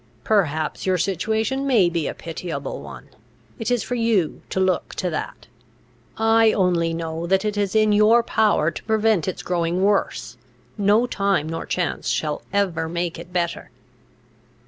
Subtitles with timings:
[0.23, 3.07] Perhaps your situation may be a pitiable one;
[3.59, 5.45] it is for you to look to that.
[6.17, 10.37] I only know that it is in your power to prevent its growing worse;
[10.75, 13.69] no time nor chance shall ever make it better.